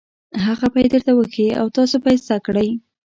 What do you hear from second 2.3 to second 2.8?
کړئ.